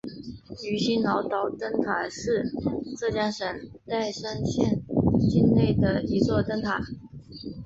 [0.63, 2.51] 鱼腥脑岛灯塔是
[2.97, 3.47] 浙江省
[3.85, 4.81] 岱山县
[5.29, 6.81] 境内的一座灯塔。